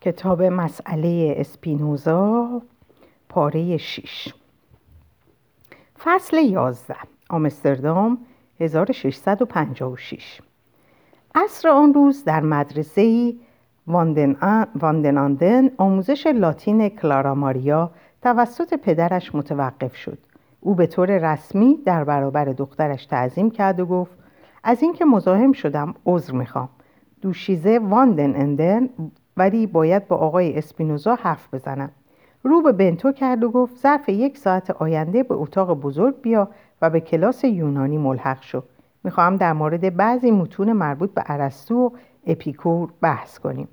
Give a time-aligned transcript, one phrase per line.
[0.00, 2.62] کتاب مسئله اسپینوزا
[3.28, 4.34] پاره 6
[5.98, 6.94] فصل 11
[7.30, 8.18] آمستردام
[8.60, 10.40] 1656
[11.34, 13.34] عصر آن روز در مدرسه
[14.74, 17.90] واندناندن آموزش لاتین کلارا ماریا
[18.22, 20.18] توسط پدرش متوقف شد.
[20.60, 24.12] او به طور رسمی در برابر دخترش تعظیم کرد و گفت
[24.64, 26.68] از اینکه مزاحم شدم عذر می‌خوام.
[27.22, 28.88] دوشیزه واندن اندن
[29.40, 31.90] ولی باید با آقای اسپینوزا حرف بزنم.
[32.42, 36.48] رو به بنتو کرد و گفت ظرف یک ساعت آینده به اتاق بزرگ بیا
[36.82, 38.62] و به کلاس یونانی ملحق شو.
[39.04, 41.90] می‌خواهم در مورد بعضی متون مربوط به ارسطو و
[42.26, 43.68] اپیکور بحث کنیم.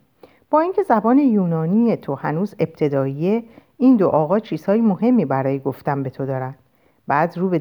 [0.50, 3.44] با اینکه زبان یونانی تو هنوز ابتداییه
[3.78, 6.56] این دو آقا چیزهای مهمی برای گفتن به تو دارن.
[7.08, 7.60] بعد رو به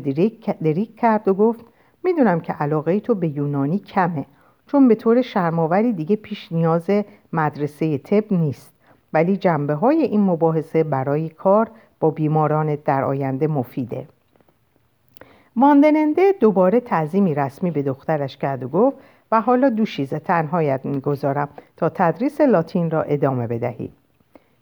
[0.61, 1.65] دریک کرد و گفت
[2.05, 4.27] می‌دونم که علاقه تو به یونانی کمه.
[4.67, 6.91] چون به طور شرماوری دیگه پیش نیاز
[7.33, 8.73] مدرسه طب نیست.
[9.13, 14.07] ولی جنبه های این مباحثه برای کار با بیماران در آینده مفیده.
[15.57, 18.97] ماندننده دوباره تعظیمی رسمی به دخترش کرد و گفت
[19.33, 23.91] و حالا دوشیزه تنهایت می‌گذارم تا تدریس لاتین را ادامه بدهی.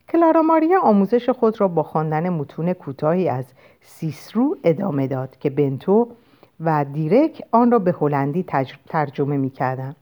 [0.09, 3.45] کلارا ماریا آموزش خود را با خواندن متون کوتاهی از
[3.83, 6.09] سیسرو ادامه داد که بنتو
[6.61, 8.45] و دیرک آن را به هلندی
[8.89, 9.97] ترجمه می‌کردند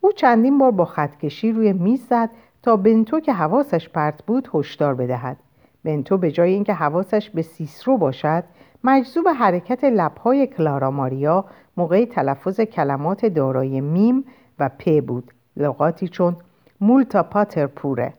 [0.00, 2.30] او چندین بار با خطکشی روی میز زد
[2.62, 5.36] تا بنتو که حواسش پرت بود هشدار بدهد.
[5.84, 8.44] بنتو به جای اینکه حواسش به سیسرو باشد
[8.84, 11.44] مجذوب حرکت لبهای کلارا ماریا
[11.76, 14.24] موقع تلفظ کلمات دارای میم
[14.58, 15.32] و پ بود.
[15.56, 16.36] لغاتی چون
[16.80, 18.14] مولتا پاتر پوره.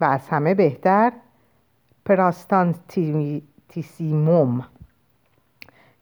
[0.00, 1.12] و از همه بهتر
[2.04, 4.64] پراستانتیسیموم.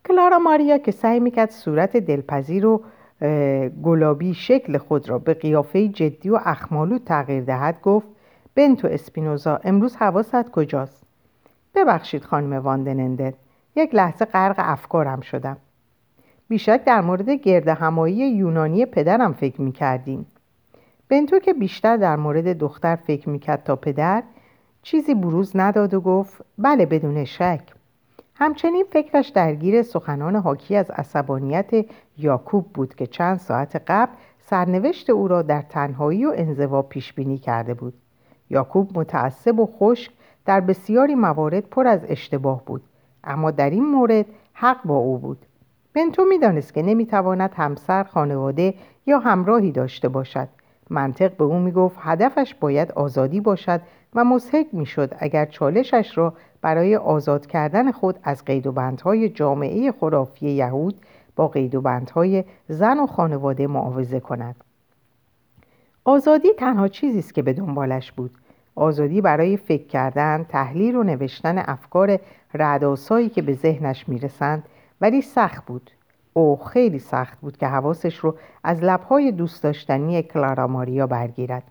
[0.09, 2.83] کلارا ماریا که سعی می‌کرد صورت دلپذیر و
[3.83, 8.06] گلابی شکل خود را به قیافه جدی و اخمالو تغییر دهد گفت
[8.55, 11.03] بنتو اسپینوزا امروز حواست کجاست؟
[11.75, 13.34] ببخشید خانم واندننده
[13.77, 15.57] یک لحظه غرق افکارم شدم.
[16.48, 20.27] بیشک در مورد گرد همایی یونانی پدرم فکر می‌کردیم.
[21.08, 24.23] بنتو که بیشتر در مورد دختر فکر می‌کرد تا پدر
[24.83, 27.77] چیزی بروز نداد و گفت بله بدون شک.
[28.41, 31.71] همچنین فکرش درگیر سخنان حاکی از عصبانیت
[32.19, 37.39] یاکوب بود که چند ساعت قبل سرنوشت او را در تنهایی و انزوا پیش بینی
[37.39, 37.95] کرده بود.
[38.51, 40.13] یاکوب متعصب و خشک
[40.45, 42.83] در بسیاری موارد پر از اشتباه بود
[43.25, 45.47] اما در این مورد حق با او بود.
[45.95, 48.75] بنتو می‌دانست که نمی‌تواند همسر خانواده
[49.07, 50.49] یا همراهی داشته باشد.
[50.91, 53.81] منطق به او می‌گفت هدفش باید آزادی باشد
[54.14, 59.92] و مسحک می‌شد اگر چالشش را برای آزاد کردن خود از قید و بندهای جامعه
[59.92, 60.95] خرافی یهود
[61.36, 64.57] با قید و بندهای زن و خانواده معاوضه کند.
[66.05, 68.30] آزادی تنها چیزی است که به دنبالش بود.
[68.74, 72.19] آزادی برای فکر کردن تحلیل و نوشتن افکار
[72.55, 74.63] رعداسایی که به ذهنش می‌رسند
[75.01, 75.90] ولی سخت بود.
[76.33, 81.63] او خیلی سخت بود که حواسش رو از لبهای دوست داشتنی کلارا ماریا برگیرد.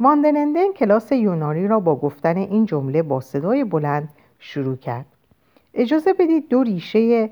[0.00, 4.08] واندنندن کلاس یونانی را با گفتن این جمله با صدای بلند
[4.38, 5.06] شروع کرد.
[5.74, 7.30] اجازه بدید دو ریشه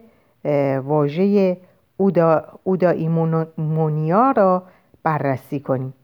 [0.84, 1.56] واژه
[1.96, 4.62] اودا، اودایمونیا را
[5.02, 5.94] بررسی کنیم.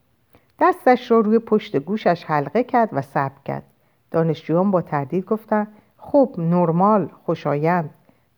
[0.60, 3.62] دستش را روی پشت گوشش حلقه کرد و صبر کرد.
[4.10, 7.90] دانشجویان با تردید گفتند خب نرمال خوشایند.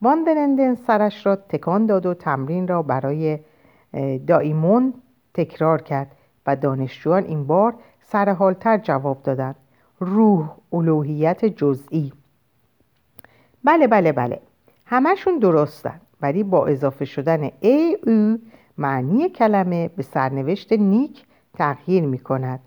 [0.03, 3.39] واندنندن سرش را تکان داد و تمرین را برای
[4.27, 4.95] دایمون
[5.35, 6.11] تکرار کرد
[6.47, 9.57] و دانشجویان این بار سرحالتر جواب دادند
[10.01, 12.13] روح الوهیت جزئی.
[13.65, 14.41] بله بله بله.
[14.87, 18.39] همشون درستن ولی با اضافه شدن ای او
[18.79, 21.25] معنی کلمه به سرنوشت نیک
[21.55, 22.61] تغییر می کند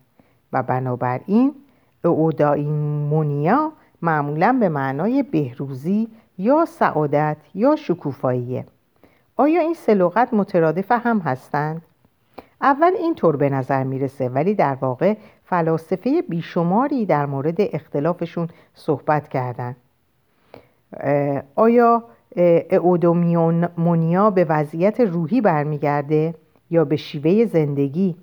[0.54, 1.56] و بنابراین
[2.04, 3.72] اودایمونیا
[4.02, 6.08] معمولا به معنای بهروزی
[6.38, 8.66] یا سعادت یا شکوفاییه.
[9.38, 11.82] آیا این سه لغت مترادف هم هستند؟
[12.62, 19.76] اول اینطور به نظر می‌رسه ولی در واقع فلاسفه بیشماری در مورد اختلافشون صحبت کردند.
[21.56, 22.04] آیا
[22.82, 26.36] اودومیونیا به وضعیت روحی برمیگرده
[26.70, 28.16] یا به شیوه زندگی؟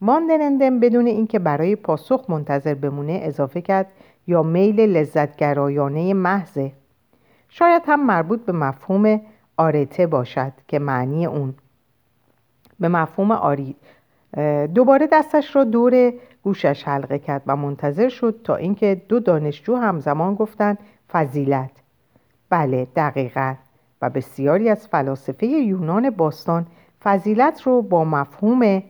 [0.00, 3.86] ماندنندم بدون اینکه برای پاسخ منتظر بمونه اضافه کرد
[4.26, 6.72] یا میل لذتگرایانه محضه؟
[7.48, 9.20] شاید هم مربوط به مفهوم
[9.56, 11.54] آرته باشد که معنی اون.
[12.80, 13.76] به مفهوم آری.
[14.74, 20.34] دوباره دستش را دور گوشش حلقه کرد و منتظر شد تا اینکه دو دانشجو همزمان
[20.34, 20.78] گفتند
[21.12, 21.70] فضیلت.
[22.50, 23.54] بله دقیقا.
[24.02, 26.66] و بسیاری از فلاسفه یونان باستان
[27.02, 28.82] فضیلت رو با مفهوم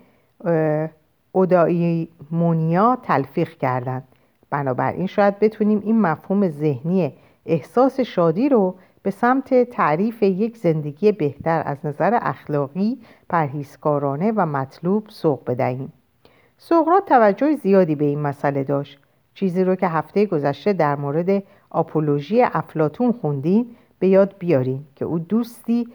[1.32, 4.04] اودایمونیا تلفیق کردند.
[4.50, 7.12] بنابراین شاید بتونیم این مفهوم ذهنی
[7.46, 15.04] احساس شادی رو به سمت تعریف یک زندگی بهتر از نظر اخلاقی پرهیزکارانه و مطلوب
[15.08, 15.92] سوق بدهیم.
[16.58, 18.98] سقراط توجه زیادی به این مسئله داشت.
[19.34, 23.66] چیزی رو که هفته گذشته در مورد آپولوژی افلاتون خوندین
[23.98, 25.88] به یاد بیارین که او دوستی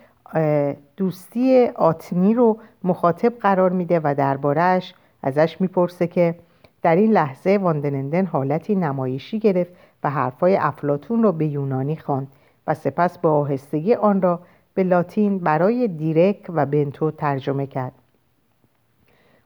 [0.97, 4.93] دوستی آتنی رو مخاطب قرار میده و دربارهش
[5.23, 6.35] ازش می‌پرسه که
[6.81, 12.27] در این لحظه واندنندن حالتی نمایشی گرفت و حرفای افلاتون رو به یونانی خواند
[12.67, 14.39] و سپس با آهستگی آن را
[14.73, 17.93] به لاتین برای دیرک و بنتو ترجمه کرد.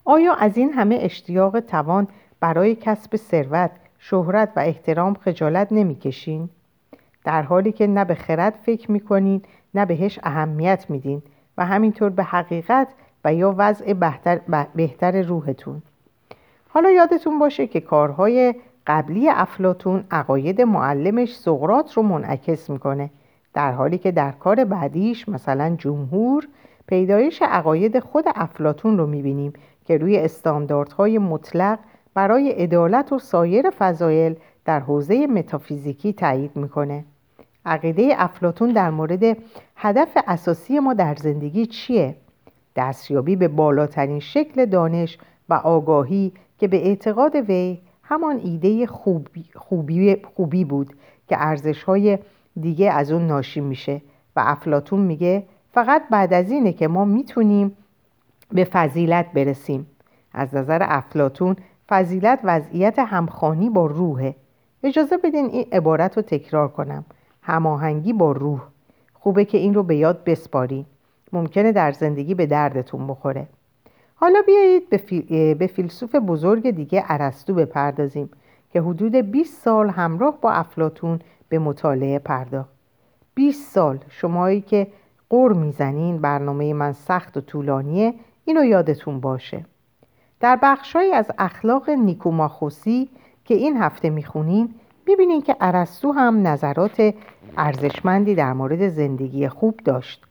[0.05, 2.07] آیا از این همه اشتیاق توان
[2.39, 6.49] برای کسب ثروت شهرت و احترام خجالت نمی‌کشین؟
[7.23, 9.41] در حالی که نه به خرد فکر می‌کنین
[9.73, 11.21] نه بهش اهمیت میدین
[11.57, 12.87] و همینطور به حقیقت
[13.25, 13.93] و یا وضع
[14.75, 15.81] بهتر, روحتون.
[16.69, 18.55] حالا یادتون باشه که کارهای
[18.87, 23.09] قبلی افلاتون عقاید معلمش سقرات رو منعکس می‌کنه.
[23.57, 26.47] در حالی که در کار بعدیش مثلا جمهور
[26.87, 29.53] پیدایش عقاید خود افلاتون رو می‌بینیم
[29.85, 31.79] که روی استانداردهای مطلق
[32.13, 37.05] برای عدالت و سایر فضایل در حوزه متافیزیکی تایید می‌کنه
[37.65, 39.37] عقیده افلاتون در مورد
[39.75, 42.15] هدف اساسی ما در زندگی چیه؟
[42.75, 45.17] دستیابی به بالاترین شکل دانش
[45.49, 50.93] و آگاهی که به اعتقاد وی همان ایده خوبی, خوبی, خوبی بود
[51.27, 52.17] که ارزش های
[52.61, 54.01] دیگه از اون ناشی میشه.
[54.35, 57.77] و افلاتون میگه فقط بعد از اینه که ما می‌تونیم
[58.51, 59.87] به فضیلت برسیم.
[60.33, 61.55] از نظر افلاتون
[61.89, 64.35] فضیلت وضعیت همخانی با روحه.
[64.83, 67.05] اجازه بدین این عبارت رو تکرار کنم.
[67.41, 68.61] هماهنگی با روح.
[69.13, 70.85] خوبه که این رو به یاد بسپارین.
[71.33, 73.47] ممکنه در زندگی به دردتون بخوره.
[74.15, 74.89] حالا بیایید
[75.57, 78.29] به, فیلسوف بزرگ دیگه ارسطو بپردازیم
[78.69, 82.69] که حدود 20 سال همراه با افلاتون به مطالعه پرداخت
[83.35, 84.87] 20 سال شمایی که
[85.29, 88.13] قر می‌زنین برنامه من سخت و طولانیه
[88.45, 89.65] اینو یادتون باشه.
[90.39, 93.09] در بخشهایی از اخلاق نیکوماخوسی
[93.45, 94.75] که این هفته می‌خونین
[95.07, 97.13] ببینین که ارسطو هم نظرات
[97.57, 100.25] ارزشمندی در مورد زندگی خوب داشت.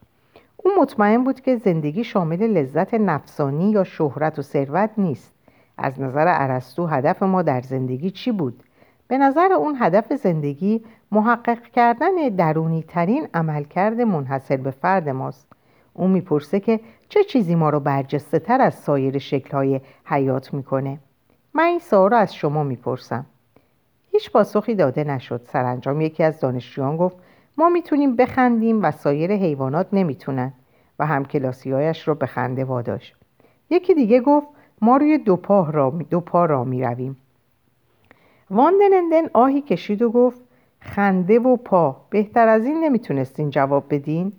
[0.56, 5.32] او مطمئن بود که زندگی شامل لذت نفسانی یا شهرت و ثروت نیست.
[5.78, 8.62] از نظر ارسطو هدف ما در زندگی چی بود؟
[9.08, 15.48] به نظر اون هدف زندگی محقق کردن درونی ترین عملکرد منحصر به فرد ماست.
[15.94, 20.98] او می‌پرسه که چه چیزی ما رو برجسته تر از سایر شکلهای حیات می‌کنه.
[21.54, 23.26] من این سوال رو از شما می‌پرسم.
[24.12, 27.16] هیچ پاسخی داده نشد سرانجام یکی از دانشجویان گفت
[27.58, 30.52] ما می‌تونیم بخندیم و سایر حیوانات نمی‌تونن
[30.98, 33.16] و همکلاسیهایش رو به خنده واداشت.
[33.70, 34.46] یکی دیگه گفت
[34.80, 36.64] ما روی دو پا را, دو پا را
[38.50, 40.40] واندنندن آهی کشید و گفت
[40.81, 44.32] خنده و پا بهتر از این نمی‌تونستین جواب بدین.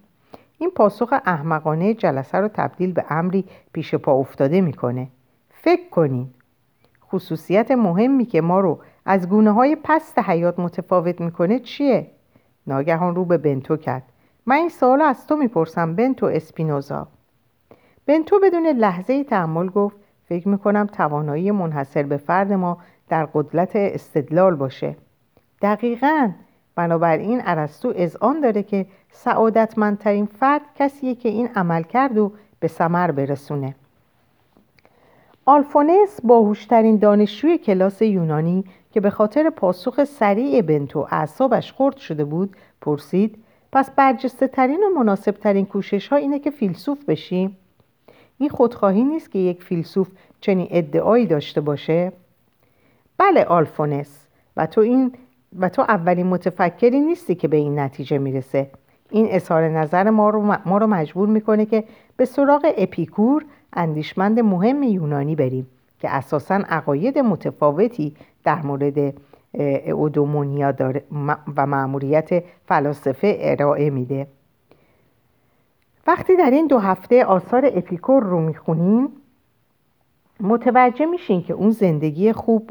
[0.58, 5.08] این پاسخ احمقانه جلسه رو تبدیل به امری پیش پا افتاده می‌کنه.
[5.50, 6.30] فکر کنین.
[7.12, 12.12] خصوصیت مهمی که ما رو از گونه های پست حیات متفاوت می‌کنه چیه؟
[12.68, 14.04] ناگهان رو به بنتو کرد.
[14.46, 17.08] من این سوال از تو می‌پرسم بنتو اسپینوزا.
[18.06, 22.78] بنتو بدون لحظه تحمل گفت فکر می‌کنم توانایی منحصر به فرد ما
[23.10, 24.96] در قدرت استدلال باشه.
[25.62, 26.32] دقیقا
[26.76, 33.12] بنابراین ارسطو آن داره که سعادتمندترین فرد کسیه که این عمل کرد و به سمر
[33.12, 33.76] برسونه.
[35.46, 42.56] آلفونس باهوشترین دانشجوی کلاس یونانی که به خاطر پاسخ سریع بنتو اعصابش خرد شده بود
[42.82, 47.58] پرسید پس برجسته ترین و مناسب ترین کوشش ها اینه که فیلسوف بشیم
[48.38, 50.08] این خودخواهی نیست که یک فیلسوف
[50.42, 52.12] چنین ادعایی داشته باشه؟
[53.18, 54.28] بله آلفونس.
[54.58, 55.12] و تو این
[55.60, 58.70] و تو اولین متفکری نیستی که به این نتیجه می‌رسه.
[59.10, 61.84] این اظهار نظر ما رو, ما رو مجبور می‌کنه که
[62.18, 65.68] به سراغ اپیکور اندیشمند مهم یونانی بریم
[66.00, 69.14] که اساسا عقاید متفاوتی در مورد
[69.86, 71.04] اودومونیا داره
[71.58, 74.28] و مأموریت فلاسفه ارائه میده.
[76.08, 79.10] وقتی در این دو هفته آثار اپیکور رو می‌خونین
[80.40, 82.70] متوجه میشین که اون زندگی خوب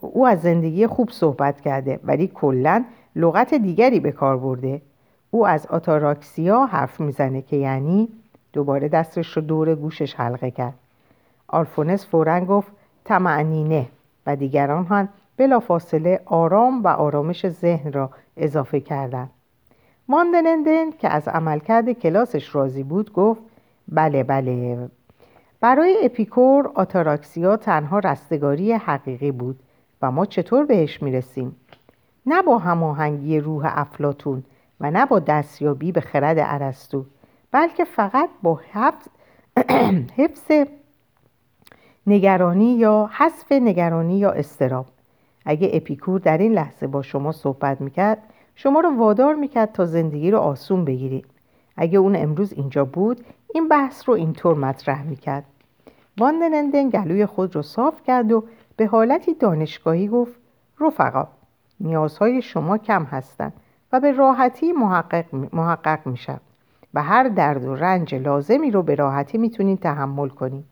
[0.00, 2.84] او از زندگی خوب صحبت کرده ولی کلا
[3.16, 4.82] لغت دیگری به کار برده.
[5.30, 8.08] او از آتاراکسیا حرف می‌زنه که یعنی
[8.52, 10.74] دوباره دستش رو دور گوشش حلقه کرد.
[11.48, 12.72] آلفونس فورا گفت
[13.04, 13.86] تمعنینه
[14.26, 19.30] و دیگران هم بلافاصله آرام و آرامش ذهن را اضافه کردند.
[20.08, 23.40] ماندنندن که از عملکرد کلاسش راضی بود گفت
[23.88, 24.88] بله بله
[25.60, 29.60] برای اپیکور آتاراکسیا تنها رستگاری حقیقی بود.
[30.02, 31.56] و ما چطور بهش می‌رسیم؟
[32.26, 34.44] نه با هماهنگی روح افلاتون
[34.80, 37.04] و نه با دستیابی به خرد ارسطو
[37.52, 39.08] بلکه فقط با حفظ,
[40.18, 40.68] حفظ
[42.06, 44.86] نگرانی یا حذف نگرانی یا استراب
[45.44, 48.18] اگه اپیکور در این لحظه با شما صحبت می‌کرد
[48.54, 51.26] شما رو وادار می‌کرد تا زندگی رو آسون بگیرید
[51.76, 53.24] اگه اون امروز اینجا بود
[53.54, 55.44] این بحث رو اینطور مطرح می‌کرد.
[56.18, 58.44] واندنندن گلوی خود رو صاف کرد و
[58.78, 60.40] به حالتی دانشگاهی گفت
[60.80, 61.28] رفقا
[61.80, 63.52] نیازهای شما کم هستند
[63.92, 66.40] و به راحتی محقق, محقق میشن
[66.94, 70.64] و هر درد و رنج لازمی رو به راحتی می‌تونین تحمل کنید.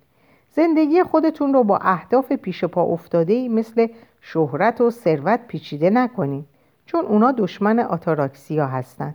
[0.50, 3.86] زندگی خودتون رو با اهداف پیش پا افتاده ای مثل
[4.20, 6.44] شهرت و ثروت پیچیده نکنین
[6.86, 9.14] چون اونا دشمن آتاراکسیا هستند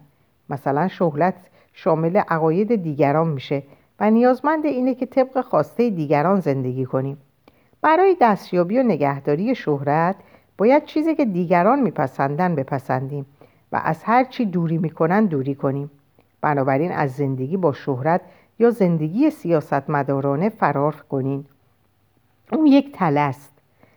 [0.49, 1.35] مثلا شهرت
[1.73, 3.63] شامل عقاید دیگران میشه
[3.99, 7.17] و نیازمند اینه که طبق خواسته دیگران زندگی کنیم.
[7.81, 10.15] برای دستیابی و نگهداری شهرت
[10.57, 13.25] باید چیزی که دیگران میپسندن بپسندیم
[13.71, 15.91] و از هر چی دوری می‌کنن دوری کنیم.
[16.41, 18.21] بنابراین از زندگی با شهرت
[18.59, 21.45] یا زندگی سیاستمدارانه فرار کنین.
[22.51, 23.51] اون یک تله است.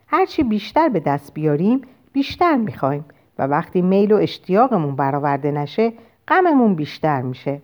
[0.06, 1.80] هرچی بیشتر به دست بیاریم
[2.12, 3.04] بیشتر می‌خوایم
[3.38, 5.92] و وقتی میل و اشتیاقمون برآورده نشه
[6.28, 7.62] غممون بیشتر میشه.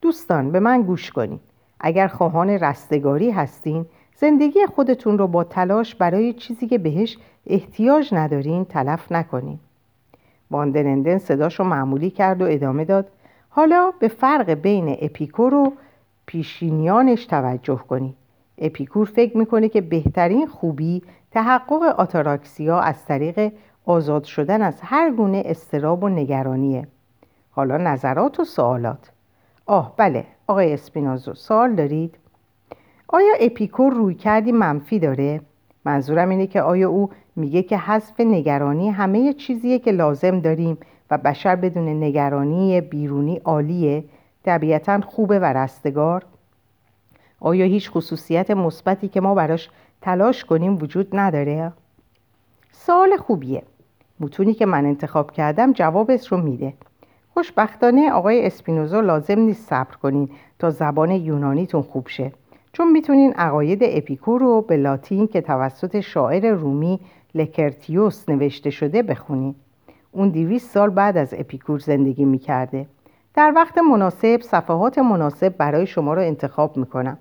[0.00, 1.40] دوستان به من گوش کنید
[1.80, 3.86] اگر خواهان رستگاری هستین
[4.22, 9.58] زندگی خودتون رو با تلاش برای چیزی که بهش احتیاج ندارین تلف نکنین.
[10.50, 13.08] باندنندن صداش رو معمولی کرد و ادامه داد.
[13.48, 15.72] حالا به فرق بین اپیکور و
[16.26, 18.14] پیشینیانش توجه کنید.
[18.58, 23.52] اپیکور فکر می‌کنه که بهترین خوبی تحقق آتاراکسیا از طریق
[23.86, 26.88] آزاد شدن از هر گونه استراب و نگرانیه.
[27.50, 29.10] حالا نظرات و سوالات.
[29.66, 32.21] آه بله آقای اسپینازو سوال دارید؟
[33.14, 35.40] آیا اپیکور روی کردی منفی داره؟
[35.84, 40.78] منظورم اینه که آیا او میگه که حذف نگرانی همه چیزیه که لازم داریم
[41.10, 44.04] و بشر بدون نگرانی بیرونی عالیه
[44.44, 46.24] طبیعتا خوبه و رستگار
[47.40, 49.70] آیا هیچ خصوصیت مثبتی که ما براش
[50.02, 51.72] تلاش کنیم وجود نداره؟
[52.72, 53.62] سوال خوبیه
[54.20, 56.74] متونی که من انتخاب کردم جوابش رو میده
[57.34, 62.32] خوشبختانه آقای اسپینوزا لازم نیست صبر کنین تا زبان یونانیتون خوب شه
[62.72, 67.00] چون می‌تونین عقاید اپیکور رو به لاتین که توسط شاعر رومی
[67.34, 69.54] لوکرتیوس نوشته شده بخونید.
[70.12, 72.86] اون دویست سال بعد از اپیکور زندگی می‌کرده.
[73.34, 77.18] در وقت مناسب صفحات مناسب برای شما رو انتخاب می‌کنم.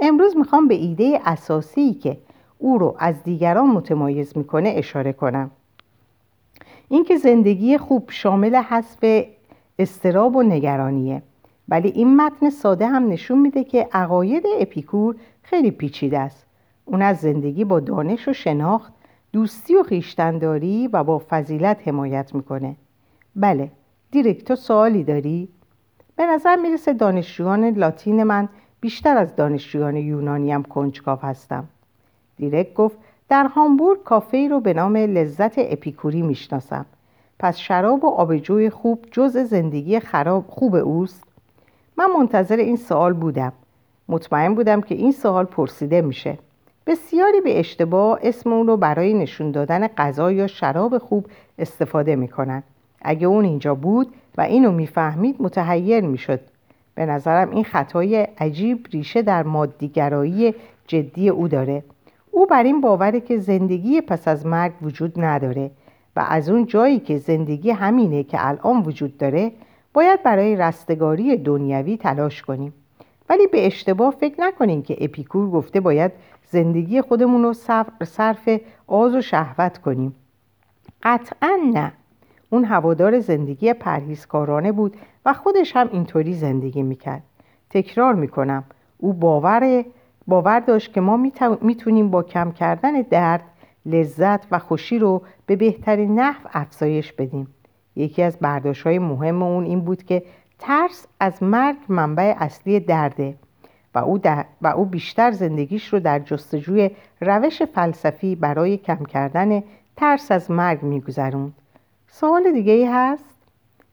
[0.00, 2.18] امروز می‌خوام به ایده اساسی که
[2.58, 5.50] او رو از دیگران متمایز می‌کنه اشاره کنم.
[6.88, 9.24] اینکه زندگی خوب شامل حذف
[9.78, 11.22] استراب و نگرانیه.
[11.68, 16.46] ولی این متن ساده هم نشون میده که عقاید اپیکور خیلی پیچیده است.
[16.84, 18.92] اون از زندگی با دانش و شناخت
[19.32, 22.76] دوستی و خیشتنداری و با فضیلت حمایت می‌کنه.
[23.36, 23.70] بله
[24.10, 25.48] دیرکت تو سوالی داری؟
[26.16, 28.48] به نظر می‌رسه دانشجویان لاتین من
[28.80, 31.64] بیشتر از دانشجویان یونانی هم کنجکاو هستم.
[32.36, 36.86] دیرک گفت در هامبورگ کافه رو به نام لذت اپیکوری می‌شناسم.
[37.38, 41.33] پس شراب و آبجوی خوب جز زندگی خراب خوب اوست؟
[41.98, 43.52] من منتظر این سوال بودم.
[44.08, 46.38] مطمئن بودم که این سوال پرسیده میشه.
[46.86, 51.26] بسیاری به اشتباه اسم اون رو برای نشون دادن غذا یا شراب خوب
[51.58, 52.62] استفاده می‌کنن.
[53.02, 56.40] اگه اون اینجا بود و اینو می‌فهمید متحیر می‌شد.
[56.94, 60.54] به نظرم این خطای عجیب ریشه در مادیگرایی
[60.86, 61.82] جدی او داره.
[62.30, 65.70] او بر این باوره که زندگی پس از مرگ وجود نداره
[66.16, 69.52] و از اون جایی که زندگی همینه که الان وجود داره
[69.94, 72.74] باید برای رستگاری دنیوی تلاش کنیم.
[73.28, 76.12] ولی به اشتباه فکر نکنیم که اپیکور گفته باید
[76.50, 77.52] زندگی خودمون رو
[78.04, 78.48] صرف
[78.86, 80.14] آز و شهوت کنیم.
[81.02, 81.92] قطعا نه.
[82.50, 84.96] اون هوادار زندگی پرهیزکارانه بود
[85.26, 87.22] و خودش هم اینطوری زندگی می‌کرد.
[87.70, 88.64] تکرار می‌کنم.
[88.98, 89.84] او باور
[90.26, 91.16] باور داشت که ما
[91.60, 93.44] می‌تونیم با کم کردن درد
[93.86, 97.53] لذت و خوشی رو به بهترین نحو افزایش بدیم.
[97.96, 100.22] یکی از برداشت های مهم اون این بود که
[100.58, 103.34] ترس از مرگ منبع اصلی درده
[103.94, 104.20] و او,
[104.62, 109.62] و او بیشتر زندگیش رو در جستجوی روش فلسفی برای کم کردن
[109.96, 111.54] ترس از مرگ میگذروند
[112.08, 113.24] سوال دیگه ای هست؟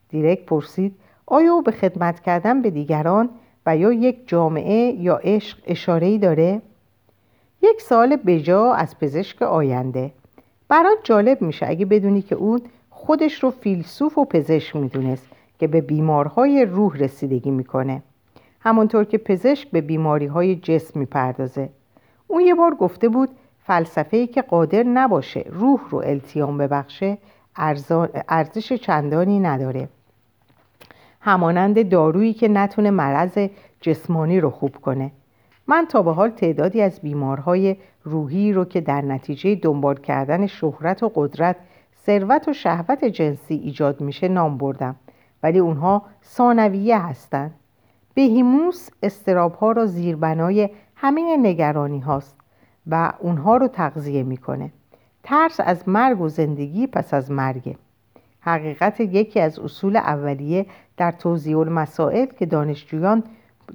[0.10, 3.29] دیرک پرسید آیا او به خدمت کردن به دیگران
[3.65, 6.62] و یا یک جامعه یا عشق اشاره ای داره؟
[7.62, 10.12] یک سال بجا از پزشک آینده
[10.67, 12.62] برات جالب میشه اگه بدونی که اون
[13.05, 15.27] خودش رو فیلسوف و پزشک می‌دونست
[15.60, 18.03] که به بیمارهای روح رسیدگی می‌کنه.
[18.60, 21.70] همونطور که پزشک به بیماری های جسم می‌پردازه.
[22.27, 23.29] اون یه بار گفته بود
[23.63, 27.17] فلسفه‌ای که قادر نباشه روح رو التیام ببخشه
[28.29, 29.89] ارزش چندانی نداره.
[31.22, 33.48] همانند دارویی که نتونه مرض
[33.81, 35.12] جسمانی رو خوب کنه.
[35.67, 41.03] من تا به حال تعدادی از بیمارهای روحی رو که در نتیجه دنبال کردن شهرت
[41.03, 41.55] و قدرت
[42.05, 44.96] ثروت و شهوت جنسی ایجاد میشه نام بردم.
[45.43, 47.53] ولی اونها ثانویه هستند.
[48.13, 52.38] بهیموس استرابها را زیربنای همین نگرانی هاست
[52.88, 54.72] و اونها رو تغذیه می‌کنه.
[55.24, 57.75] ترس از مرگ و زندگی پس از مرگ
[58.39, 60.65] حقیقت یکی از اصول اولیه
[60.98, 63.24] در توضیح المسائل که دانشجویان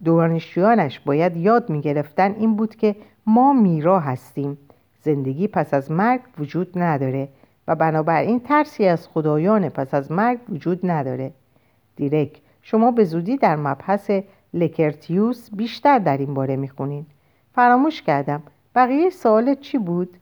[0.05, 4.59] دانشجویانش باید یاد می‌گرفتن این بود که ما میرا هستیم.
[5.03, 7.29] زندگی پس از مرگ وجود نداره.
[7.69, 11.33] و بنابراین ترسی از خدایان پس از مرگ وجود نداره.
[11.97, 14.11] دیرک شما به زودی در مبحث
[14.55, 17.07] لکرتیوس بیشتر در این باره می‌خونین.
[17.55, 18.43] فراموش کردم.
[18.75, 20.17] بقیه سوالت چی بود؟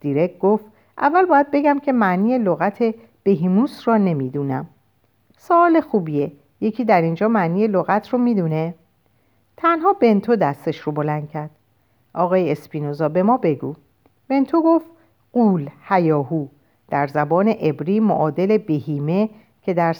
[0.00, 0.64] دیرک گفت
[0.98, 4.66] اول باید بگم که معنی لغت بهیموس را نمی‌دونم.
[5.36, 6.32] سوال خوبیه.
[6.60, 8.74] یکی در اینجا معنی لغت رو می‌دونه؟
[9.56, 11.50] تنها بنتو دستش رو بلند کرد.
[12.14, 13.74] آقای اسپینوزا به ما بگو.
[14.28, 14.86] بنتو گفت
[15.32, 16.46] قول هیاهو.
[16.88, 19.28] در زبان عبری معادل بهیمه
[19.62, 19.92] که در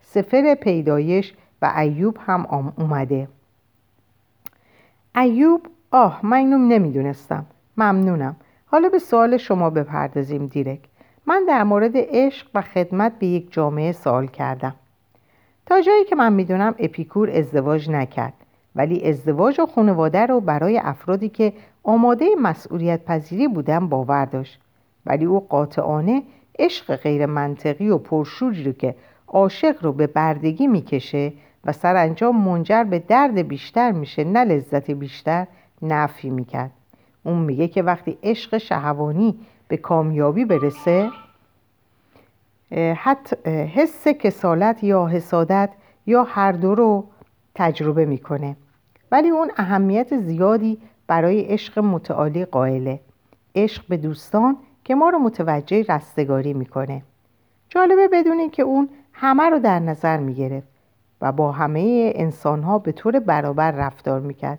[0.00, 3.28] سفر پیدایش و ایوب هم اومده.
[5.16, 7.46] ایوب آه من اینو نمی‌دونستم.
[7.76, 8.36] ممنونم.
[8.66, 10.80] حالا به سوال شما بپردازیم دیرک.
[11.26, 14.74] من در مورد عشق و خدمت به یک جامعه سوال کردم.
[15.66, 18.32] تا جایی که من می‌دونم اپیکور ازدواج نکرد
[18.74, 21.52] ولی ازدواج و خانواده رو برای افرادی که
[21.82, 24.60] آماده مسئولیت پذیری بودن باور داشت.
[25.10, 26.22] ولی او قاطعانه
[26.58, 28.94] عشق غیر منطقی و پرشوری رو که
[29.28, 31.32] عاشق رو به بردگی می‌کشه
[31.64, 35.46] و سرانجام منجر به درد بیشتر میشه نه لذت بیشتر
[35.82, 36.70] نفی می‌کرد.
[37.22, 39.38] اون میگه که وقتی عشق شهوانی
[39.68, 41.10] به کامیابی برسه
[42.94, 45.70] حتی حس کسالت یا حسادت
[46.06, 47.04] یا هر دو رو
[47.54, 48.56] تجربه می‌کنه.
[49.12, 53.00] ولی اون اهمیت زیادی برای عشق متعالی قائله.
[53.54, 57.02] عشق به دوستان که ما رو متوجه رستگاری می‌کنه.
[57.68, 60.68] جالبه بدونید که اون همه رو در نظر می‌گرفت
[61.20, 64.58] و با همه انسان ها به طور برابر رفتار می‌کرد.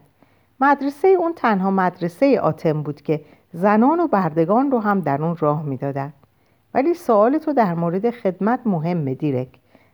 [0.60, 3.22] مدرسه اون تنها مدرسه آتم بود که
[3.54, 6.14] زنان و بردگان رو هم در اون راه می‌دادند
[6.74, 9.48] ولی سوال تو در مورد خدمت مهمه دیرک.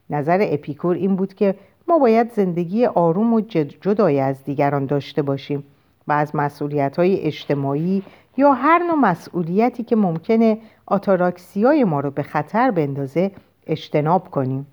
[0.09, 1.55] نظر اپیکور این بود که
[1.87, 3.41] ما باید زندگی آروم و
[3.81, 5.63] جدای از دیگران داشته باشیم
[6.07, 8.03] و از مسئولیت های اجتماعی
[8.37, 13.31] یا هر نوع مسئولیتی که ممکنه آتاراکسیای ما رو به خطر بندازه
[13.67, 14.67] اجتناب کنیم.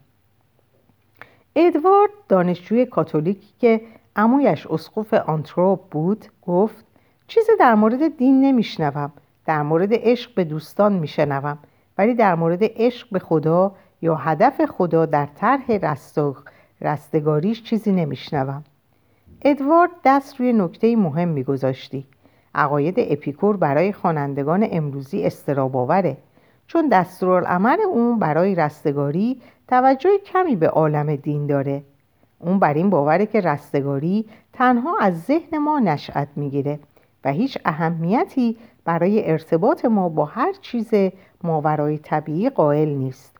[1.57, 3.81] ادوارد دانشجوی کاتولیکی که
[4.17, 6.85] امویش اسقف آنتروپ بود گفت
[7.27, 9.13] چیزی در مورد دین نمیشنوم.
[9.47, 11.59] در مورد عشق به دوستان میشنوم.
[11.99, 15.65] ولی در مورد عشق به خدا یا هدف خدا در طرح
[16.81, 18.65] رستگاریش چیزی نمیشنوم.
[19.43, 22.07] ادوارد دست روی نکته مهم میگذاشتی.
[22.55, 26.17] عقاید اپیکور برای خوانندگان امروزی استراباوره
[26.67, 31.83] چون دستورالعمل اون برای رستگاری توجه کمی به عالم دین داره.
[32.39, 36.79] اون بر این باوره که رستگاری تنها از ذهن ما نشأت می‌گیره
[37.25, 40.91] و هیچ اهمیتی برای ارتباط ما با هر چیز
[41.43, 43.37] ماورای طبیعی قائل نیست.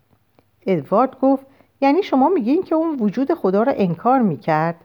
[0.67, 1.47] ادوارد گفت
[1.81, 4.77] یعنی شما میگین که اون وجود خدا را انکار می‌کرد؟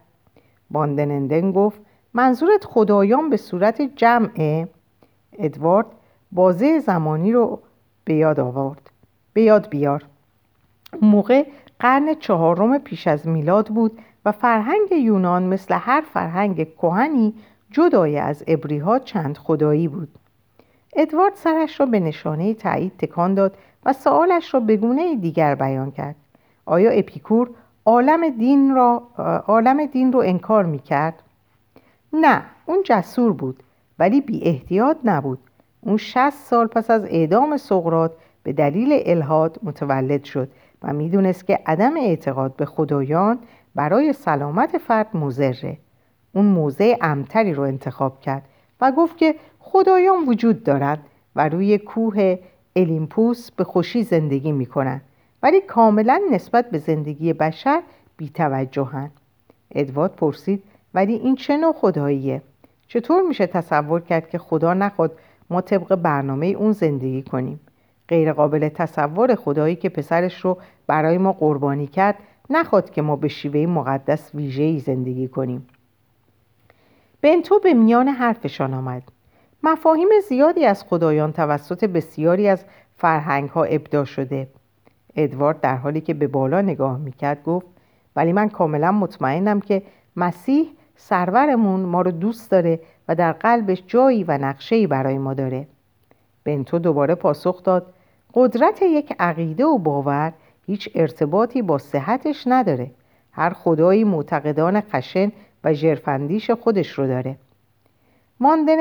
[0.70, 1.82] باندنندن گفت
[2.14, 4.68] منظورت خدایان به صورت جمعه؟
[5.34, 5.88] ادوارد
[6.32, 7.60] بازه زمانی رو
[8.04, 8.90] به یاد آورد
[9.34, 10.04] به یاد بیار
[11.02, 11.46] موقع
[11.80, 17.34] قرن چهارم پیش از میلاد بود و فرهنگ یونان مثل هر فرهنگ کهنی
[17.72, 20.10] جدای از ابریها چند خدایی بود
[20.96, 25.92] ادوارد سرش را به نشانه تایید تکان داد و سوالش را به گونه دیگر بیان
[25.92, 26.16] کرد
[26.66, 27.50] آیا اپیکور
[27.86, 29.04] عالم دین, را،
[29.48, 31.24] عالم دین رو انکار می کرد؟
[32.14, 33.64] نه اون جسور بود
[34.00, 35.40] ولی بی احتیاط نبود.
[35.82, 38.12] اون شست سال پس از اعدام سقرات
[38.44, 40.50] به دلیل الهاد متولد شد
[40.84, 43.40] و می‌دونست که عدم اعتقاد به خدایان
[43.76, 45.78] برای سلامت فرد مزره
[46.34, 48.44] اون موضع امتری رو انتخاب کرد
[48.82, 51.00] و گفت که خدایان وجود دارند
[51.36, 52.40] و روی کوه
[52.76, 55.02] الیمپوس به خوشی زندگی می‌کنند
[55.44, 57.82] ولی کاملا نسبت به زندگی بشر
[58.18, 59.12] بیتوجهند
[59.72, 62.42] ادوارد پرسید ولی این چه نوع خداییه
[62.88, 65.12] چطور میشه تصور کرد که خدا نخواد
[65.50, 67.60] ما طبق برنامه اون زندگی کنیم؟
[68.08, 72.16] غیر قابل تصور خدایی که پسرش رو برای ما قربانی کرد
[72.50, 75.68] نخواد که ما به شیوه مقدس ویژه‌ای زندگی کنیم.
[77.22, 79.04] بنتو به میان حرفشان آمد.
[79.64, 82.66] مفاهیم زیادی از خدایان توسط بسیاری از
[82.98, 84.48] فرهنگ ها ابدا شده.
[85.16, 87.66] ادوارد در حالی که به بالا نگاه می‌کرد گفت
[88.16, 89.82] ولی من کاملا مطمئنم که
[90.16, 90.70] مسیح
[91.02, 95.68] سرورمون ما رو دوست داره و در قلبش جایی و نقشه‌ای برای ما داره.
[96.44, 97.94] بنتو دوباره پاسخ داد
[98.34, 100.34] قدرت یک عقیده و باور
[100.66, 102.92] هیچ ارتباطی با صحتش نداره.
[103.32, 105.32] هر خدایی معتقدان خشن
[105.64, 107.36] و جرفندیش خودش رو داره.
[108.40, 108.78] ماندن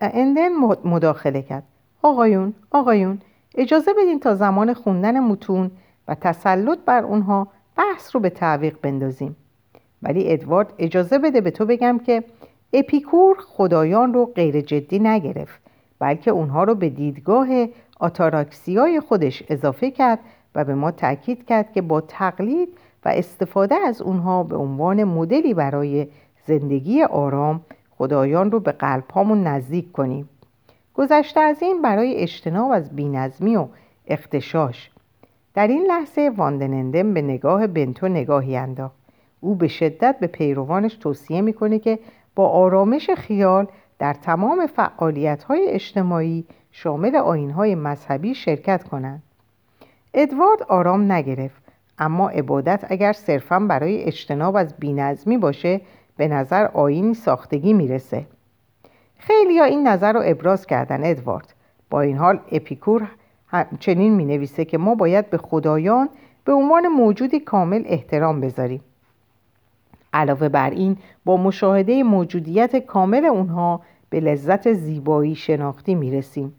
[0.00, 0.48] اندل
[0.84, 1.62] مداخله کرد.
[2.02, 3.18] آقایون آقایون
[3.54, 5.70] اجازه بدین تا زمان خوندن متون
[6.08, 9.36] و تسلط بر اونها بحث رو به تعویق بندازیم.
[10.04, 12.24] ولی ادوارد اجازه بده به تو بگم که
[12.72, 15.60] اپیکور خدایان رو غیر جدی نگرفت
[15.98, 17.48] بلکه اونها رو به دیدگاه
[18.00, 20.18] آتاراکسیای خودش اضافه کرد
[20.54, 22.68] و به ما تاکید کرد که با تقلید
[23.04, 26.06] و استفاده از اونها به عنوان مدلی برای
[26.46, 27.60] زندگی آرام
[27.98, 30.28] خدایان رو به قلب نزدیک کنیم.
[30.94, 33.66] گذشته از این برای اجتناب از بینظمی و
[34.06, 34.90] اختشاش.
[35.54, 39.03] در این لحظه واندنندم به نگاه بنتو نگاهی انداخت.
[39.44, 41.98] او به شدت به پیروانش توصیه می‌کنه که
[42.34, 43.66] با آرامش خیال
[43.98, 49.22] در تمام فعالیت های اجتماعی شامل آین مذهبی شرکت کنند.
[50.14, 51.62] ادوارد آرام نگرفت
[51.98, 55.80] اما عبادت اگر صرفا برای اجتناب از بینظمی باشه
[56.16, 58.26] به نظر آینی ساختگی می‌رسه.
[59.18, 61.54] خیلی این نظر رو ابراز کردن ادوارد.
[61.90, 63.08] با این حال اپیکور
[63.80, 66.08] چنین می نویسه که ما باید به خدایان
[66.44, 68.80] به عنوان موجودی کامل احترام بذاریم.
[70.14, 76.54] علاوه بر این با مشاهده موجودیت کامل اونها به لذت زیبایی شناختی می رسیم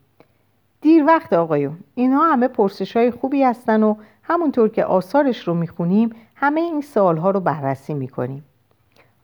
[0.81, 6.09] دیر وقت آقایون اینها همه پرسش های خوبی هستن و همونطور که آثارش رو می‌خونیم
[6.35, 8.43] همه این سوالها رو بررسی می‌کنیم.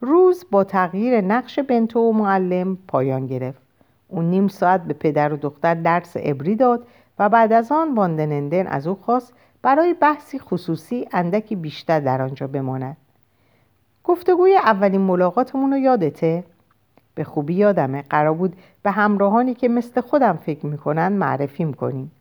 [0.01, 3.61] روز با تغییر نقش بنتو و معلم پایان گرفت.
[4.07, 6.87] اون نیم ساعت به پدر و دختر درس ابری داد
[7.19, 12.47] و بعد از آن واندنندن از او خواست برای بحثی خصوصی اندکی بیشتر در آنجا
[12.47, 12.97] بماند.
[14.03, 16.43] گفتگوی اولین ملاقاتمون رو یادته؟
[17.15, 22.11] به خوبی یادمه قرار بود به همراهانی که مثل خودم فکر می‌کنن معرفیم کنیم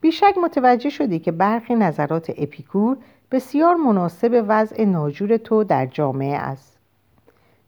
[0.00, 2.96] بیشک متوجه شدی که برخی نظرات اپیکور
[3.30, 6.78] بسیار مناسب وضع ناجور تو در جامعه است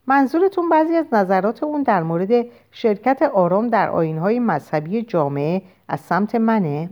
[0.06, 6.34] منظورتون بعضی از نظرات اون در مورد شرکت آرام در آینهای مذهبی جامعه از سمت
[6.34, 6.90] منه؟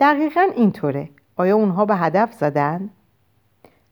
[0.00, 2.90] دقیقا اینطوره آیا اونها به هدف زدن؟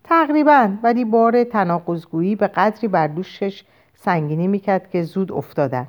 [0.05, 5.89] تقریبا ولی بار تناقضگویی به قدری بر دوشش سنگینی می‌کرد که زود افتادن.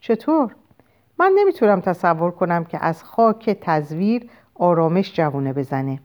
[0.00, 0.54] چطور؟
[1.18, 4.22] من نمی‌تونم تصور کنم که از خاک تزویر
[4.54, 6.00] آرامش جوونه بزنه.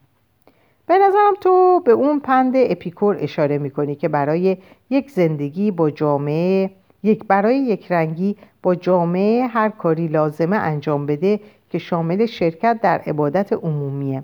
[0.87, 4.57] به نظرم تو به اون پند اپیکور اشاره می‌کنی که برای
[4.89, 6.71] یک زندگی با جامعه
[7.03, 12.97] یک برای یک رنگی با جامعه هر کاری لازمه انجام بده که شامل شرکت در
[12.97, 14.23] عبادت عمومیه.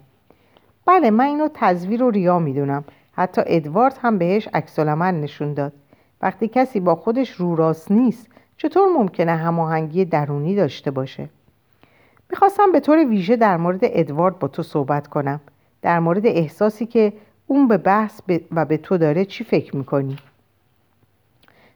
[0.86, 2.84] بله من اینو تزویر و ریا می‌دونم.
[3.18, 5.74] حتی ادوارد هم بهش عکس نشون داد.
[6.22, 8.28] وقتی کسی با خودش رو راست نیست
[8.58, 11.30] چطور ممکنه هماهنگی درونی داشته باشه؟
[12.30, 15.40] می‌خواستم به طور ویژه در مورد ادوارد با تو صحبت کنم.
[15.82, 17.14] در مورد احساسی که
[17.48, 20.18] اون به بحث و به تو داره چی فکر می‌کنی؟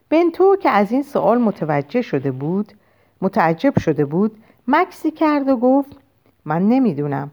[0.10, 2.73] بنتو که از این سوال متوجه شده بود
[3.21, 5.97] متعجب شده بود مکسی کرد و گفت
[6.45, 7.32] من نمی‌دونم.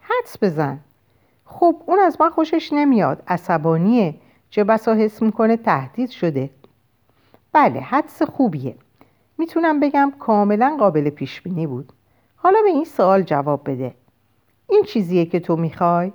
[0.00, 0.78] حدس بزن.
[1.50, 3.22] خب اون از من خوشش نمیاد.
[3.28, 4.14] عصبانیه.
[4.50, 6.50] چه بسا حس می‌کنه؟ تهدید شده.
[7.52, 8.74] بله حدس خوبیه.
[9.38, 11.92] می‌تونم بگم کاملا قابل پیش بینی بود.
[12.36, 13.94] حالا به این سوال جواب بده.
[14.68, 16.12] این چیزیه که تو می‌خوای؟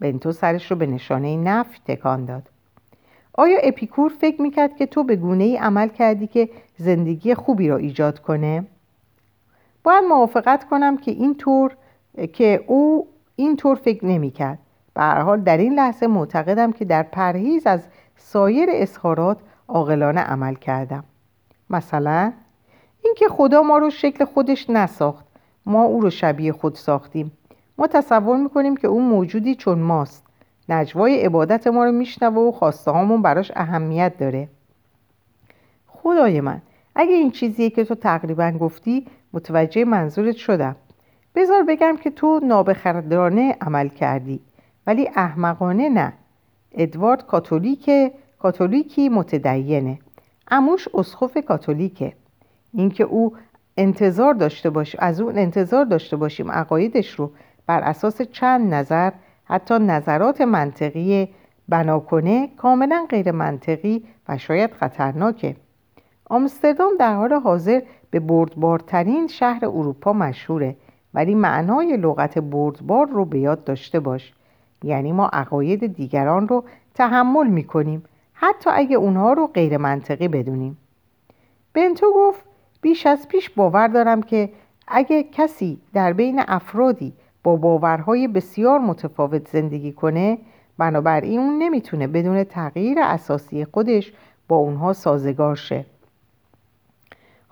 [0.00, 2.48] بنتو سرش رو به نشانه نفی تکان داد.
[3.32, 7.76] آیا اپیکور فکر می‌کرد که تو به گونه ای عمل کردی که زندگی خوبی را
[7.76, 8.66] ایجاد کنه؟
[9.84, 11.76] باید موافقت کنم که اینطور
[12.32, 14.58] که او اینطور فکر نمی‌کرد.
[14.94, 17.80] به هر حال در این لحظه معتقدم که در پرهیز از
[18.16, 21.04] سایر اظهارات عاقلانه عمل کردم.
[21.70, 22.32] مثلا
[23.04, 25.24] اینکه خدا ما رو شکل خودش نساخت.
[25.66, 27.32] ما او رو شبیه خود ساختیم.
[27.78, 30.26] ما تصور می‌کنیم که او موجودی چون ماست.
[30.68, 34.48] نجوای عبادت ما رو میشنوه و خواسته هامون براش اهمیت داره.
[35.86, 36.62] خدای من
[36.94, 40.76] اگه این چیزیه که تو تقریبا گفتی متوجه منظورت شدم.
[41.38, 44.40] بذار بگم که تو نابخردانه عمل کردی
[44.86, 46.12] ولی احمقانه نه.
[46.72, 47.90] ادوارد کاتولیک
[48.38, 49.98] کاتولیکی متدینه.
[50.50, 52.12] اموش اسخف کاتولیکه.
[52.72, 53.36] اینکه او
[53.76, 57.30] انتظار داشته باش از اون انتظار داشته باشیم عقایدش رو
[57.66, 59.12] بر اساس چند نظر
[59.44, 61.28] حتی نظرات منطقی
[61.68, 65.56] بنا کنه کاملا غیر منطقی و شاید خطرناکه.
[66.30, 70.76] آمستردام در حال حاضر به بردبارترین شهر اروپا مشهوره.
[71.18, 74.32] ولی معنای لغت بردبار رو به یاد داشته باش.
[74.84, 80.78] یعنی ما عقاید دیگران رو تحمل می‌کنیم حتی اگه اونها رو غیر منطقی بدونیم.
[81.74, 82.44] بنتو گفت
[82.80, 84.50] بیش از پیش باور دارم که
[84.88, 87.12] اگه کسی در بین افرادی
[87.44, 90.38] با باورهای بسیار متفاوت زندگی کنه
[90.78, 94.12] بنابراین اون نمی‌تونه بدون تغییر اساسی خودش
[94.48, 95.84] با اونها سازگار شه.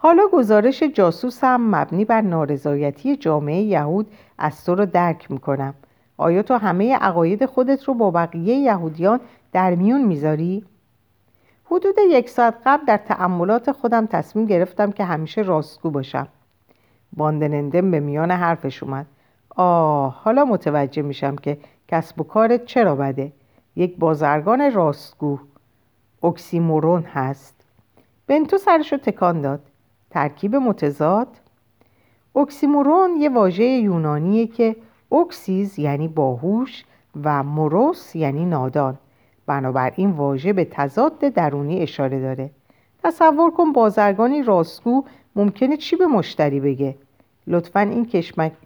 [0.06, 5.74] حالا گزارش جاسوس هم مبنی بر نارضایتی جامعه یهود از تو رو درک می‌کنم.
[6.16, 9.20] آیا تو همه عقاید خودت رو با بقیه یهودیان
[9.52, 10.64] در میون می‌ذاری؟
[11.64, 16.28] حدود یک ساعت قبل در تأملات خودم تصمیم گرفتم که همیشه راستگو باشم.
[17.12, 19.06] باندنندم به میان حرفش اومد.
[19.56, 23.32] آه حالا متوجه میشم که کسب و کارت چرا بده.
[23.76, 25.38] یک بازرگان راستگو.
[26.22, 27.54] اکسیمورون هست.
[28.26, 29.60] بنتو سرشو تکان داد.
[30.16, 31.28] ترکیب متضاد.
[32.36, 34.76] اکسیمورون یه واژه یونانیه که
[35.12, 36.84] اکسیز یعنی باهوش
[37.24, 38.98] و موروس یعنی نادان.
[39.46, 42.50] بنابراین واژه به تضاد درونی اشاره داره.
[43.04, 45.04] تصور کن بازرگانی راستگو
[45.36, 46.94] ممکنه چی به مشتری بگه.
[47.46, 48.06] لطفا این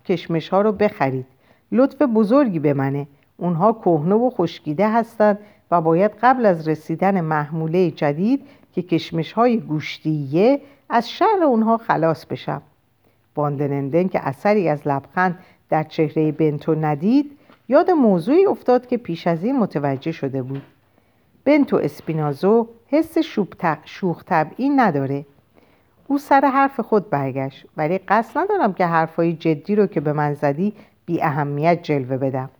[0.05, 1.27] کشمش ها رو بخرید.
[1.73, 3.07] لطف بزرگی به منه.
[3.37, 5.39] اونها کهنه و خشکیده هستند
[5.71, 10.61] و باید قبل از رسیدن محموله جدید که کشمش های گوشتیه
[10.91, 12.63] از شر اونها خلاص بشم.
[13.35, 19.45] باندنندن که اثری از لبخند در چهره بنتو ندید یاد موضوعی افتاد که پیش از
[19.45, 20.63] این متوجه شده بود.
[21.45, 23.19] بنتو اسپینازو حس
[23.85, 25.27] شوخ طبعی نداره.
[26.07, 30.35] او سر حرف خود برگشت ولی قصد ندارم که حرفای جدی رو که به من
[30.35, 30.73] زدی
[31.07, 32.51] بی اهمیت جلوه بدم.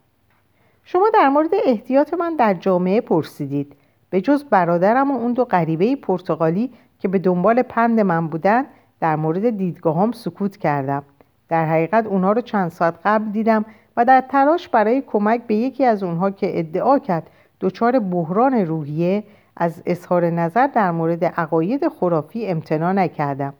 [0.83, 3.75] شما در مورد احتیاط من در جامعه پرسیدید.
[4.09, 8.65] به جز برادرم و اون دو غریبه پرتغالی که به دنبال پند من بودن
[8.99, 11.03] در مورد دیدگاهام سکوت کردم.
[11.49, 13.65] در حقیقت اونها رو چند ساعت قبل دیدم
[13.97, 17.29] و در تلاش برای کمک به یکی از اونها که ادعا کرد
[17.61, 19.23] دچار بحران روحیه
[19.57, 23.53] از اظهار نظر در مورد عقاید خرافی امتناع نکردم.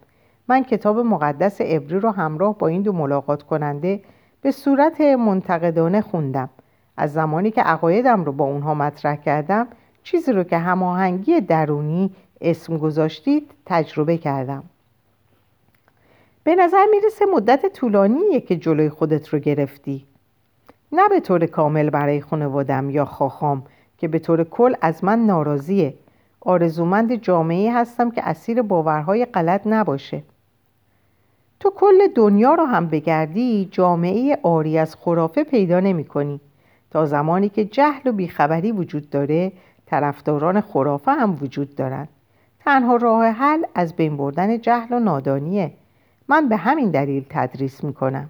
[0.47, 4.01] من کتاب مقدس عبری رو همراه با این دو ملاقات کننده
[4.41, 6.49] به صورت منتقدانه خوندم.
[6.97, 9.67] از زمانی که عقایدم رو با اونها مطرح کردم
[10.03, 14.63] چیزی رو که هماهنگی درونی اسم گذاشتید تجربه کردم.
[16.43, 20.05] به نظر می‌رسه مدت طولانیه که جلوی خودت رو گرفتی.
[20.91, 23.63] نه به طور کامل برای خانوادم یا خواخام
[23.97, 25.93] که به طور کل از من ناراضیه.
[26.41, 30.23] آرزومند جامعه هستم که اسیر باورهای غلط نباشه.
[31.59, 36.39] تو کل دنیا رو هم بگردی جامعه آری از خرافه پیدا نمی کنی.
[36.91, 39.51] تا زمانی که جهل و بیخبری وجود داره
[39.85, 42.09] طرفداران خرافه هم وجود دارند
[42.65, 45.71] تنها راه حل از بین بردن جهل و نادانیه.
[46.27, 48.29] من به همین دلیل تدریس می‌کنم.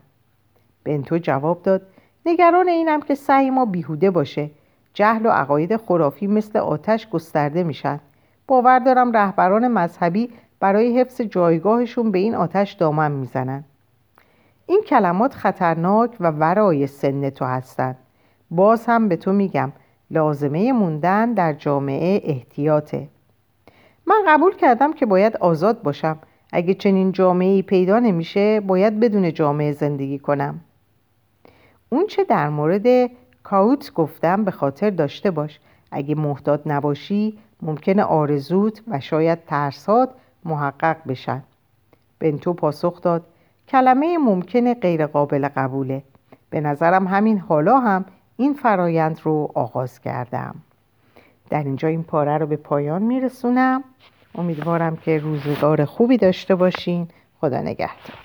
[0.83, 1.81] بنتو جواب داد
[2.25, 4.49] نگران اینم که سعی ما بیهوده باشه.
[4.93, 7.99] جهل و عقاید خرافی مثل آتش گسترده میشن.
[8.47, 13.63] باور دارم رهبران مذهبی برای حفظ جایگاهشون به این آتش دامن می‌زنن.
[14.65, 17.97] این کلمات خطرناک و ورای سن تو هستند
[18.51, 19.71] باز هم به تو میگم
[20.11, 23.07] لازمه موندن در جامعه احتیاطه.
[24.05, 26.19] من قبول کردم که باید آزاد باشم.
[26.51, 30.59] اگه چنین جامعه پیدا نمیشه باید بدون جامعه زندگی کنم.
[31.89, 33.11] اون چه در مورد
[33.43, 35.59] کاوت گفتم به خاطر داشته باش.
[35.91, 40.09] اگه محتاط نباشی ممکنه آرزوت و شاید ترسات
[40.45, 41.43] محقق بشن.
[42.19, 43.25] بنتو پاسخ داد
[43.67, 46.03] کلمه ممکنه غیر قابل قبوله.
[46.49, 48.05] به نظرم همین حالا هم
[48.37, 50.55] این فرایند رو آغاز کردم.
[51.51, 53.83] در اینجا این پاره رو به پایان میرسونم.
[54.35, 57.07] امیدوارم که روزگار خوبی داشته باشین.
[57.41, 58.17] خدا نگهدار.